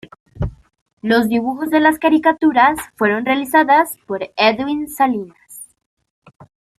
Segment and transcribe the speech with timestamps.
[1.03, 5.61] Los dibujos de las caricaturas fueron realizadas por Edwin Salinas.